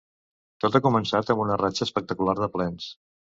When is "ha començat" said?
0.79-1.29